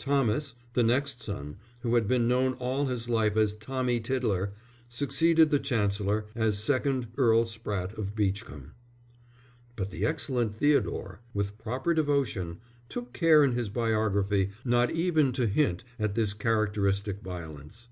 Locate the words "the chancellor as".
5.50-6.58